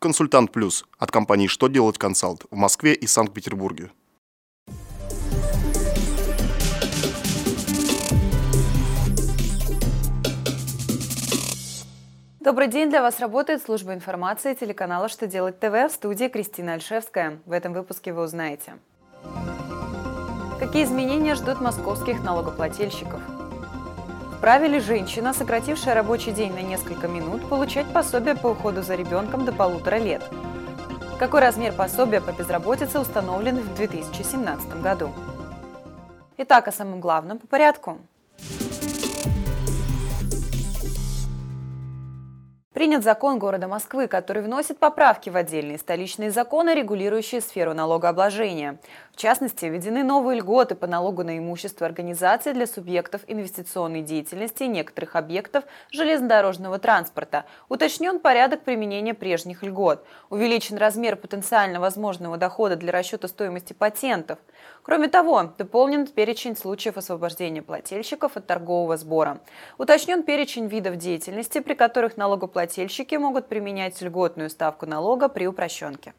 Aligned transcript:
Консультант 0.00 0.52
Плюс 0.52 0.84
от 0.96 1.10
компании 1.10 1.48
«Что 1.48 1.66
делать 1.66 1.98
консалт» 1.98 2.44
в 2.52 2.54
Москве 2.54 2.94
и 2.94 3.08
Санкт-Петербурге. 3.08 3.90
Добрый 12.38 12.68
день, 12.68 12.90
для 12.90 13.02
вас 13.02 13.18
работает 13.18 13.60
служба 13.60 13.92
информации 13.92 14.54
телеканала 14.54 15.08
«Что 15.08 15.26
делать 15.26 15.58
ТВ» 15.58 15.72
в 15.72 15.90
студии 15.90 16.28
Кристина 16.28 16.74
Альшевская. 16.74 17.40
В 17.44 17.50
этом 17.50 17.72
выпуске 17.72 18.12
вы 18.12 18.22
узнаете. 18.22 18.74
Какие 20.60 20.84
изменения 20.84 21.34
ждут 21.34 21.60
московских 21.60 22.22
налогоплательщиков? 22.22 23.20
Вправе 24.38 24.68
ли 24.68 24.78
женщина, 24.78 25.34
сократившая 25.34 25.96
рабочий 25.96 26.30
день 26.30 26.52
на 26.54 26.62
несколько 26.62 27.08
минут, 27.08 27.48
получать 27.48 27.92
пособие 27.92 28.36
по 28.36 28.46
уходу 28.46 28.82
за 28.82 28.94
ребенком 28.94 29.44
до 29.44 29.50
полутора 29.50 29.96
лет? 29.96 30.22
Какой 31.18 31.40
размер 31.40 31.72
пособия 31.72 32.20
по 32.20 32.30
безработице 32.30 33.00
установлен 33.00 33.58
в 33.58 33.74
2017 33.74 34.80
году? 34.80 35.10
Итак, 36.36 36.68
о 36.68 36.72
самом 36.72 37.00
главном 37.00 37.40
по 37.40 37.48
порядку. 37.48 37.98
Принят 42.78 43.02
закон 43.02 43.40
города 43.40 43.66
Москвы, 43.66 44.06
который 44.06 44.40
вносит 44.40 44.78
поправки 44.78 45.30
в 45.30 45.36
отдельные 45.36 45.78
столичные 45.78 46.30
законы, 46.30 46.76
регулирующие 46.76 47.40
сферу 47.40 47.74
налогообложения. 47.74 48.78
В 49.10 49.16
частности, 49.16 49.64
введены 49.64 50.04
новые 50.04 50.38
льготы 50.38 50.76
по 50.76 50.86
налогу 50.86 51.24
на 51.24 51.36
имущество 51.38 51.86
организации 51.86 52.52
для 52.52 52.68
субъектов 52.68 53.22
инвестиционной 53.26 54.02
деятельности 54.02 54.62
и 54.62 54.68
некоторых 54.68 55.16
объектов 55.16 55.64
железнодорожного 55.90 56.78
транспорта. 56.78 57.46
Уточнен 57.68 58.20
порядок 58.20 58.62
применения 58.62 59.12
прежних 59.12 59.64
льгот. 59.64 60.06
Увеличен 60.30 60.76
размер 60.76 61.16
потенциально 61.16 61.80
возможного 61.80 62.36
дохода 62.36 62.76
для 62.76 62.92
расчета 62.92 63.26
стоимости 63.26 63.72
патентов. 63.72 64.38
Кроме 64.84 65.08
того, 65.08 65.52
дополнен 65.58 66.06
перечень 66.06 66.56
случаев 66.56 66.96
освобождения 66.96 67.60
плательщиков 67.60 68.36
от 68.36 68.46
торгового 68.46 68.96
сбора. 68.96 69.40
Уточнен 69.78 70.22
перечень 70.22 70.68
видов 70.68 70.94
деятельности, 70.94 71.58
при 71.58 71.74
которых 71.74 72.16
налогоплательщики 72.16 72.67
налогоплательщики 72.68 73.16
могут 73.16 73.48
применять 73.48 74.00
льготную 74.02 74.50
ставку 74.50 74.86
налога 74.86 75.28
при 75.28 75.46
упрощенке. 75.46 76.14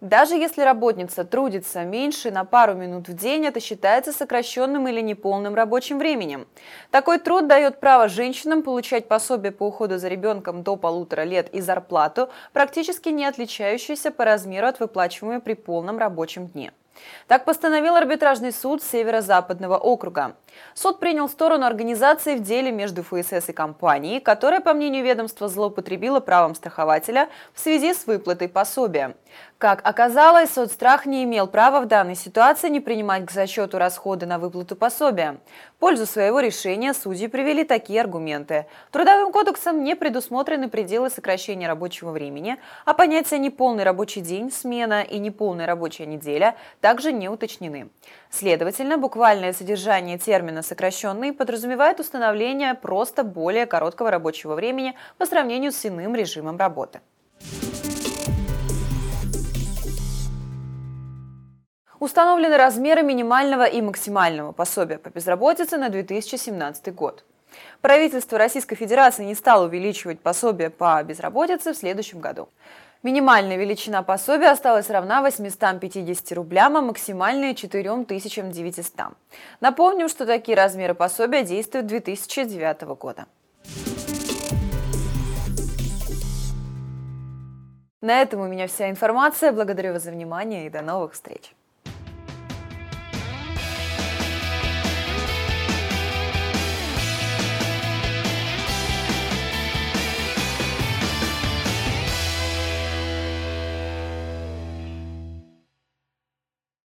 Даже 0.00 0.34
если 0.34 0.62
работница 0.62 1.24
трудится 1.24 1.84
меньше 1.84 2.32
на 2.32 2.44
пару 2.44 2.74
минут 2.74 3.08
в 3.08 3.14
день, 3.14 3.46
это 3.46 3.60
считается 3.60 4.12
сокращенным 4.12 4.88
или 4.88 5.00
неполным 5.00 5.54
рабочим 5.54 5.98
временем. 5.98 6.46
Такой 6.90 7.18
труд 7.18 7.46
дает 7.46 7.78
право 7.78 8.08
женщинам 8.08 8.62
получать 8.62 9.06
пособие 9.06 9.52
по 9.52 9.68
уходу 9.68 9.98
за 9.98 10.08
ребенком 10.08 10.64
до 10.64 10.76
полутора 10.76 11.22
лет 11.22 11.48
и 11.54 11.60
зарплату, 11.60 12.28
практически 12.52 13.10
не 13.10 13.24
отличающуюся 13.24 14.10
по 14.10 14.24
размеру 14.24 14.66
от 14.66 14.80
выплачиваемой 14.80 15.40
при 15.40 15.54
полном 15.54 15.98
рабочем 15.98 16.48
дне. 16.48 16.72
Так 17.26 17.44
постановил 17.44 17.94
арбитражный 17.96 18.52
суд 18.52 18.82
Северо-Западного 18.82 19.76
округа. 19.76 20.36
Суд 20.74 21.00
принял 21.00 21.28
сторону 21.28 21.64
организации 21.66 22.36
в 22.36 22.42
деле 22.42 22.70
между 22.70 23.02
ФСС 23.02 23.48
и 23.48 23.52
компанией, 23.52 24.20
которая, 24.20 24.60
по 24.60 24.74
мнению 24.74 25.04
ведомства, 25.04 25.48
злоупотребила 25.48 26.20
правом 26.20 26.54
страхователя 26.54 27.28
в 27.54 27.60
связи 27.60 27.94
с 27.94 28.06
выплатой 28.06 28.48
пособия. 28.48 29.14
Как 29.58 29.80
оказалось, 29.84 30.50
соцстрах 30.50 31.06
не 31.06 31.24
имел 31.24 31.46
права 31.46 31.80
в 31.80 31.86
данной 31.86 32.16
ситуации 32.16 32.68
не 32.68 32.80
принимать 32.80 33.24
к 33.24 33.30
зачету 33.30 33.78
расходы 33.78 34.26
на 34.26 34.38
выплату 34.38 34.76
пособия. 34.76 35.38
В 35.76 35.80
пользу 35.80 36.04
своего 36.04 36.40
решения 36.40 36.92
судьи 36.92 37.28
привели 37.28 37.64
такие 37.64 38.00
аргументы. 38.00 38.66
Трудовым 38.90 39.32
кодексом 39.32 39.84
не 39.84 39.94
предусмотрены 39.94 40.68
пределы 40.68 41.10
сокращения 41.10 41.68
рабочего 41.68 42.10
времени, 42.10 42.58
а 42.84 42.92
понятия 42.92 43.38
«неполный 43.38 43.84
рабочий 43.84 44.20
день», 44.20 44.50
«смена» 44.50 45.02
и 45.02 45.18
«неполная 45.18 45.66
рабочая 45.66 46.06
неделя» 46.06 46.56
также 46.82 47.12
не 47.12 47.30
уточнены. 47.30 47.88
Следовательно, 48.28 48.98
буквальное 48.98 49.54
содержание 49.54 50.18
термина 50.18 50.62
«сокращенный» 50.62 51.32
подразумевает 51.32 52.00
установление 52.00 52.74
просто 52.74 53.22
более 53.24 53.66
короткого 53.66 54.10
рабочего 54.10 54.54
времени 54.54 54.94
по 55.16 55.24
сравнению 55.24 55.72
с 55.72 55.86
иным 55.86 56.14
режимом 56.14 56.58
работы. 56.58 57.00
Установлены 62.00 62.56
размеры 62.56 63.02
минимального 63.02 63.64
и 63.64 63.80
максимального 63.80 64.50
пособия 64.50 64.98
по 64.98 65.08
безработице 65.08 65.78
на 65.78 65.88
2017 65.88 66.92
год. 66.92 67.24
Правительство 67.80 68.38
Российской 68.38 68.76
Федерации 68.76 69.24
не 69.24 69.34
стало 69.34 69.66
увеличивать 69.66 70.20
пособие 70.20 70.70
по 70.70 71.02
безработице 71.02 71.72
в 71.72 71.76
следующем 71.76 72.20
году. 72.20 72.48
Минимальная 73.02 73.56
величина 73.56 74.04
пособия 74.04 74.50
осталась 74.50 74.88
равна 74.88 75.22
850 75.22 76.32
рублям, 76.32 76.76
а 76.76 76.82
максимальная 76.82 77.52
4900. 77.54 79.16
Напомним, 79.60 80.08
что 80.08 80.24
такие 80.24 80.56
размеры 80.56 80.94
пособия 80.94 81.42
действуют 81.42 81.86
2009 81.88 82.82
года. 82.96 83.26
На 88.00 88.20
этом 88.20 88.40
у 88.40 88.46
меня 88.46 88.66
вся 88.66 88.90
информация. 88.90 89.52
Благодарю 89.52 89.94
вас 89.94 90.02
за 90.04 90.10
внимание 90.10 90.66
и 90.66 90.70
до 90.70 90.82
новых 90.82 91.14
встреч. 91.14 91.54